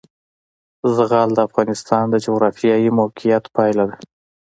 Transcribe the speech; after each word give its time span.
زغال 0.95 1.29
د 1.33 1.39
افغانستان 1.47 2.03
د 2.09 2.15
جغرافیایي 2.25 2.89
موقیعت 2.99 3.45
پایله 3.55 3.83
ده. 3.89 3.97